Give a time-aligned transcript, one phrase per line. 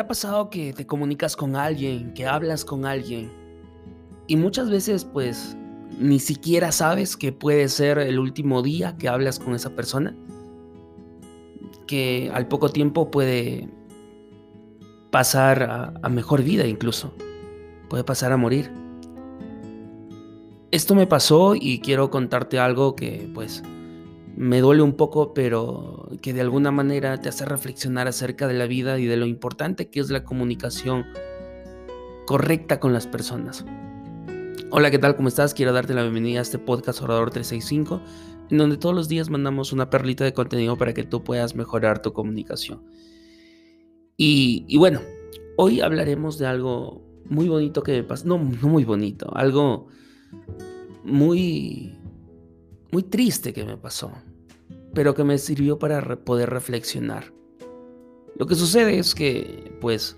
[0.00, 3.30] ¿Te ha pasado que te comunicas con alguien, que hablas con alguien
[4.26, 5.58] y muchas veces pues
[5.98, 10.16] ni siquiera sabes que puede ser el último día que hablas con esa persona?
[11.86, 13.68] Que al poco tiempo puede
[15.10, 17.12] pasar a, a mejor vida incluso,
[17.90, 18.72] puede pasar a morir.
[20.70, 23.62] Esto me pasó y quiero contarte algo que pues
[24.40, 28.66] me duele un poco, pero que de alguna manera te hace reflexionar acerca de la
[28.66, 31.04] vida y de lo importante que es la comunicación
[32.26, 33.66] correcta con las personas.
[34.70, 35.14] Hola, ¿qué tal?
[35.14, 35.52] ¿Cómo estás?
[35.52, 38.00] Quiero darte la bienvenida a este podcast Orador 365,
[38.48, 42.00] en donde todos los días mandamos una perlita de contenido para que tú puedas mejorar
[42.00, 42.82] tu comunicación.
[44.16, 45.02] Y, bueno,
[45.58, 49.88] hoy hablaremos de algo muy bonito que me pasó, no, no muy bonito, algo
[51.04, 52.00] muy
[52.92, 54.12] muy triste que me pasó,
[54.94, 57.32] pero que me sirvió para poder reflexionar.
[58.36, 60.16] Lo que sucede es que, pues,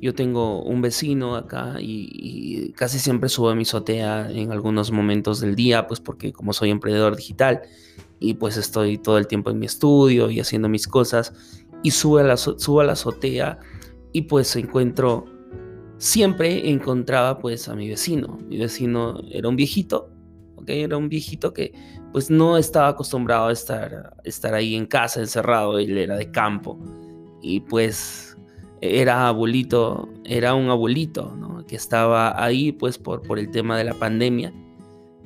[0.00, 5.40] yo tengo un vecino acá y, casi siempre subo a mi azotea en algunos momentos
[5.40, 7.62] del día, pues porque como soy emprendedor digital
[8.20, 11.34] y pues estoy todo el tiempo en mi estudio y haciendo mis cosas
[11.82, 13.58] y subo a la, subo a la azotea
[14.12, 15.24] y pues encuentro,
[15.98, 18.38] siempre encontraba pues a mi vecino.
[18.48, 20.10] Mi vecino era un viejito
[20.66, 21.72] era un viejito que
[22.12, 26.78] pues no estaba acostumbrado a estar, estar ahí en casa encerrado, él era de campo.
[27.40, 28.36] Y pues
[28.80, 31.34] era abuelito, era un abuelito,
[31.66, 34.52] Que estaba ahí pues por, por el tema de la pandemia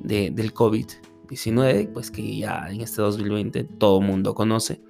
[0.00, 4.80] de, del COVID-19, pues que ya en este 2020 todo mundo conoce.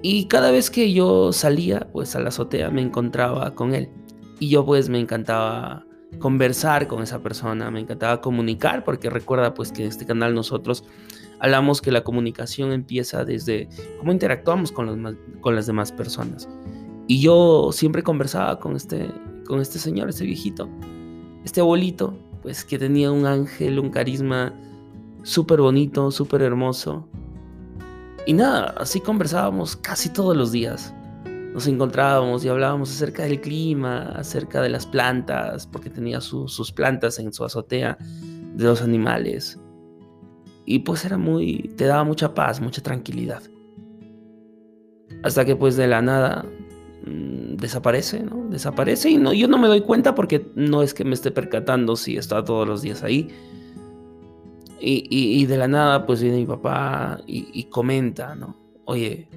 [0.00, 3.90] Y cada vez que yo salía pues a la azotea me encontraba con él.
[4.38, 5.84] Y yo pues me encantaba
[6.18, 10.84] conversar con esa persona, me encantaba comunicar, porque recuerda pues que en este canal nosotros
[11.38, 16.48] hablamos que la comunicación empieza desde cómo interactuamos con, los, con las demás personas.
[17.06, 19.10] Y yo siempre conversaba con este,
[19.46, 20.68] con este señor, este viejito,
[21.44, 24.52] este abuelito, pues que tenía un ángel, un carisma
[25.22, 27.08] súper bonito, súper hermoso.
[28.26, 30.92] Y nada, así conversábamos casi todos los días
[31.52, 37.18] nos encontrábamos y hablábamos acerca del clima, acerca de las plantas, porque tenía sus plantas
[37.18, 37.98] en su azotea,
[38.54, 39.58] de los animales.
[40.66, 43.42] Y pues era muy, te daba mucha paz, mucha tranquilidad.
[45.22, 46.44] Hasta que pues de la nada
[47.06, 48.48] mm, desaparece, ¿no?
[48.50, 51.96] Desaparece y no, yo no me doy cuenta porque no es que me esté percatando
[51.96, 53.28] si está todos los días ahí.
[54.80, 58.56] Y, de la nada pues viene mi papá y, y comenta, ¿no?
[58.84, 59.28] Oye,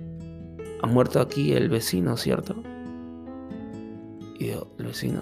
[0.82, 2.56] ha muerto aquí el vecino, ¿cierto?
[4.40, 5.22] Y yo, ¿el vecino?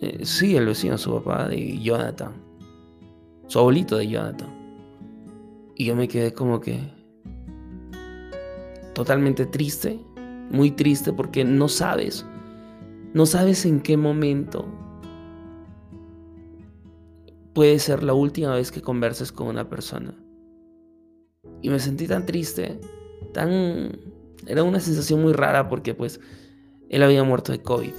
[0.00, 2.32] Eh, sí, el vecino, su papá de Jonathan.
[3.46, 4.50] Su abuelito de Jonathan.
[5.74, 6.80] Y yo me quedé como que
[8.94, 9.98] totalmente triste,
[10.50, 12.26] muy triste porque no sabes,
[13.14, 14.66] no sabes en qué momento
[17.54, 20.14] puede ser la última vez que converses con una persona.
[21.62, 22.80] Y me sentí tan triste
[23.32, 23.98] tan...
[24.46, 26.20] Era una sensación muy rara porque pues
[26.88, 27.92] él había muerto de COVID.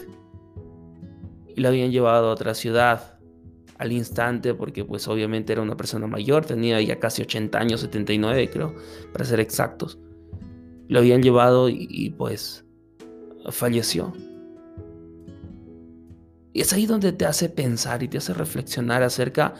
[1.56, 3.20] Y lo habían llevado a otra ciudad
[3.80, 8.50] al instante porque pues obviamente era una persona mayor, tenía ya casi 80 años, 79
[8.52, 8.76] creo,
[9.14, 9.98] para ser exactos.
[10.88, 12.66] Lo habían llevado y, pues
[13.52, 14.12] falleció.
[16.52, 19.54] Y es ahí donde te hace pensar y te hace reflexionar acerca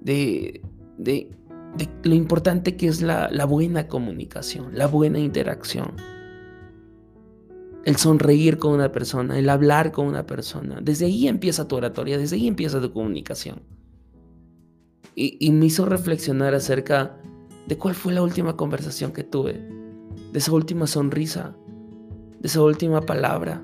[0.00, 0.60] de,
[0.98, 1.30] de
[1.76, 5.94] de lo importante que es la, buena comunicación, la buena interacción.
[7.84, 10.80] El sonreír con una persona, el hablar con una persona.
[10.82, 13.62] Desde ahí empieza tu oratoria, desde ahí empieza tu comunicación.
[15.14, 17.16] Y, me hizo reflexionar acerca
[17.66, 21.56] de cuál fue la última conversación que tuve, de esa última sonrisa,
[22.40, 23.62] de esa última palabra.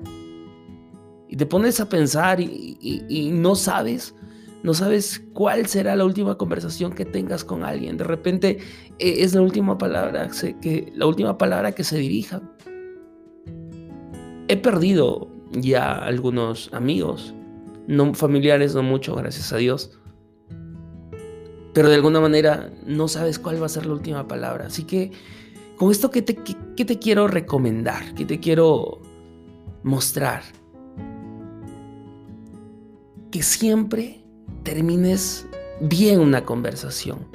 [1.29, 4.15] Y te pones a pensar y no sabes
[4.63, 7.97] no sabes cuál será la última conversación que tengas con alguien.
[7.97, 8.59] De repente
[8.97, 10.29] eh, es la última palabra
[10.61, 12.41] que, la última palabra que se dirija.
[14.47, 17.33] He perdido ya algunos amigos,
[17.87, 19.99] no familiares, no mucho, gracias a Dios.
[21.73, 24.67] Pero de alguna manera no sabes cuál va a ser la última palabra.
[24.67, 25.11] Así que
[25.75, 29.01] con esto que te, que te quiero recomendar, que te quiero
[29.83, 30.43] mostrar,
[33.29, 34.22] que siempre
[34.63, 35.47] termines
[35.81, 37.27] bien una conversación,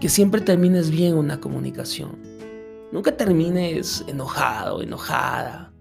[0.00, 2.18] que siempre termines bien una comunicación.
[2.92, 5.72] Nunca termines enojado, enojada.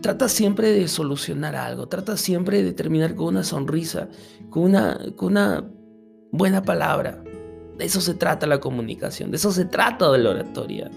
[0.00, 4.08] Trata siempre de solucionar algo, trata siempre de terminar con una sonrisa,
[4.50, 5.64] con una, con una
[6.32, 7.22] buena palabra.
[7.78, 10.90] De eso se trata la comunicación, de eso se trata de la oratoria.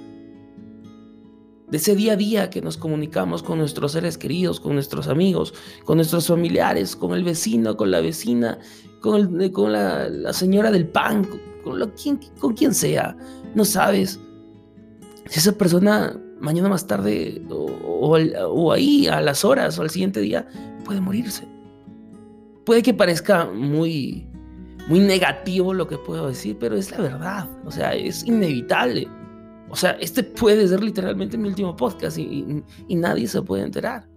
[1.67, 5.53] De ese día a día que nos comunicamos con nuestros seres queridos, con nuestros amigos,
[5.83, 8.59] con nuestros familiares, con el vecino, con la vecina,
[9.01, 11.27] con, con la, señora del pan,
[11.63, 13.17] con, quien, sea.
[13.55, 14.19] No sabes
[15.27, 20.19] si esa persona mañana más tarde o, o ahí a las horas o al siguiente
[20.21, 20.47] día
[20.83, 21.47] puede morirse.
[22.63, 24.27] Puede que parezca muy,
[24.87, 27.49] muy negativo lo que puedo decir, pero es la verdad.
[27.65, 29.07] O sea, es inevitable.
[29.69, 34.07] O sea, este puede ser literalmente mi último podcast y, nadie se puede enterar.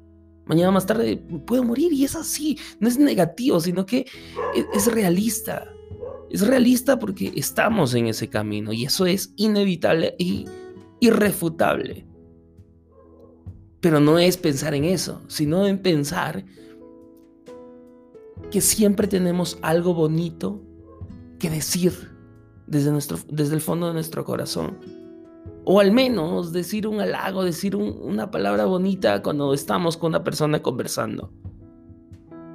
[0.47, 1.17] Mañana más tarde
[1.47, 2.59] puedo morir y es así.
[2.81, 4.07] No es negativo, sino que
[4.55, 5.71] es, es realista.
[6.31, 10.47] Es realista porque estamos en ese camino y eso es inevitable y
[11.01, 12.07] irrefutable.
[13.81, 16.45] Pero no es pensar en eso, sino en pensar
[18.51, 20.63] que siempre tenemos algo bonito
[21.39, 21.93] que decir
[22.67, 24.79] desde, nuestro, desde el fondo de nuestro corazón.
[25.71, 30.63] O al menos decir un halago, decir una palabra bonita cuando estamos con una persona
[30.63, 31.31] conversando.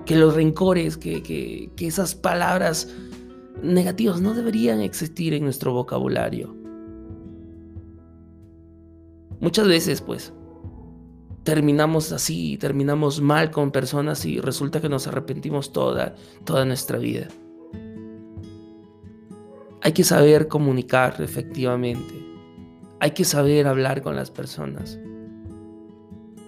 [0.03, 2.91] Que los rencores, que, que, que esas palabras
[3.61, 6.55] negativas no deberían existir en nuestro vocabulario.
[9.39, 10.33] Muchas veces, pues,
[11.43, 16.15] terminamos así, terminamos mal con personas y resulta que nos arrepentimos toda,
[16.45, 17.27] toda nuestra vida.
[19.83, 22.32] Hay que saber comunicar efectivamente.
[23.03, 24.97] Hay que saber hablar con las personas.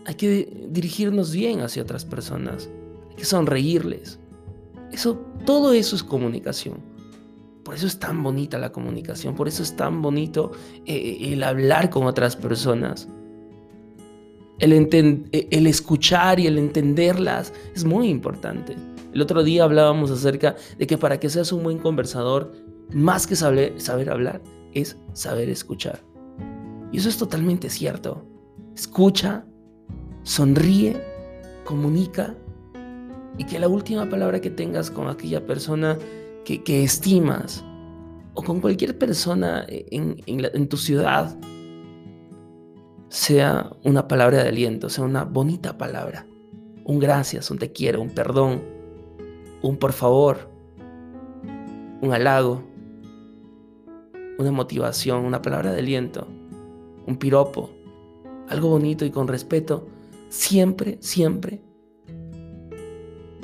[0.06, 2.69] Hay que dirigirnos bien hacia otras personas.
[3.10, 4.19] Hay que sonreírles.
[4.90, 6.78] Eso, todo eso es comunicación.
[7.66, 9.36] Por eso es tan bonita la comunicación.
[9.36, 10.54] Por eso es tan bonito
[10.86, 13.10] eh, el hablar con otras personas.
[14.60, 18.78] El, el, escuchar y el entenderlas es muy importante.
[19.13, 22.54] El otro día hablábamos acerca de que para que seas un buen conversador
[22.94, 24.42] más que saber, saber hablar,
[24.74, 26.15] es saber escuchar.
[26.95, 28.24] Y eso es totalmente cierto.
[28.74, 29.45] Escucha,
[30.24, 30.95] sonríe,
[31.65, 32.38] comunica
[33.38, 35.97] y que la última palabra que tengas con aquella persona
[36.45, 37.65] que, estimas
[38.33, 41.38] o con cualquier persona en, en tu ciudad
[43.09, 46.25] sea una palabra de aliento, sea una bonita palabra.
[46.86, 48.63] Un gracias, un te quiero, un perdón,
[49.62, 50.50] un por favor,
[52.01, 52.63] un halago
[54.38, 56.27] una motivación, una palabra de aliento,
[57.06, 57.69] un piropo,
[58.50, 59.88] algo bonito y con respeto,
[60.30, 61.62] siempre, siempre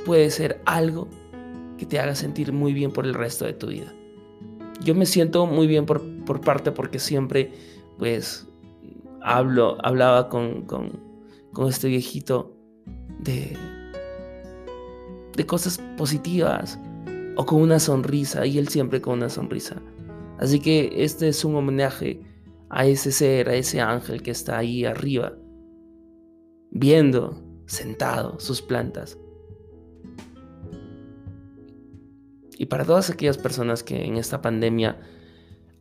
[0.06, 1.08] puede ser algo
[1.78, 3.94] que te haga sentir muy bien por el resto de tu vida.
[4.84, 7.52] Yo me siento muy bien por, por parte porque siempre,
[7.98, 8.48] pues,
[9.22, 11.00] hablo, hablaba con, con,
[11.54, 12.56] con este viejito
[13.20, 13.56] de,
[15.36, 16.80] de cosas positivas
[17.36, 19.82] o con una sonrisa y él siempre con una sonrisa.
[20.40, 22.20] Así que este es un homenaje
[22.74, 25.34] a ese ser, a ese ángel que está ahí arriba,
[26.72, 29.18] viendo, sentado, sus plantas.
[32.58, 35.02] Y para todas aquellas personas que en esta pandemia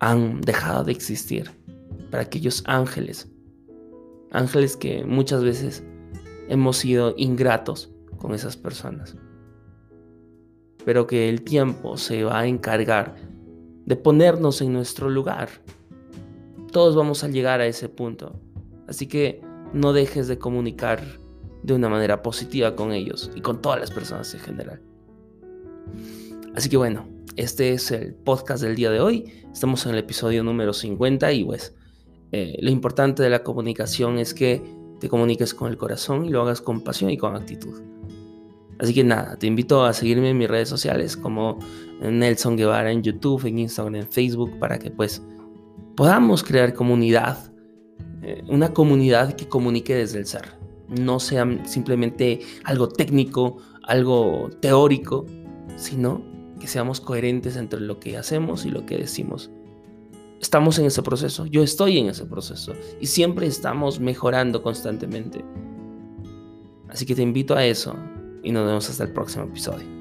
[0.01, 1.53] han dejado de existir,
[2.11, 3.31] para aquellos ángeles,
[4.33, 5.85] ángeles que muchas veces
[6.49, 9.17] hemos sido ingratos con esas personas,
[10.85, 13.15] pero que el tiempo se va a encargar
[13.87, 15.51] de ponernos en nuestro lugar.
[16.73, 18.41] Todos vamos a llegar a ese punto.
[18.87, 19.41] Así que
[19.73, 21.03] no dejes de comunicar
[21.63, 24.81] de una manera positiva con ellos y con todas las personas en general.
[26.55, 29.45] Así que bueno, este es el podcast del día de hoy.
[29.53, 31.75] Estamos en el episodio número 50 y pues
[32.33, 34.63] eh, lo importante de la comunicación es que
[35.01, 37.81] te comuniques con el corazón y lo hagas con pasión y con actitud.
[38.79, 41.59] Así que nada, te invito a seguirme en mis redes sociales como
[42.01, 45.23] Nelson Guevara en YouTube, en Instagram, en Facebook, para que pues
[45.97, 47.53] podamos crear comunidad,
[48.23, 50.59] eh, una comunidad que comunique desde el ser.
[50.89, 55.27] No sea simplemente algo técnico, algo teórico,
[55.77, 56.23] sino
[56.59, 59.51] que seamos coherentes entre lo que hacemos y lo que decimos.
[60.41, 65.45] Estamos en ese proceso, yo estoy en ese proceso y siempre estamos mejorando constantemente.
[66.89, 67.95] Así que te invito a eso,
[68.43, 70.00] y nos vemos hasta el próximo episodio.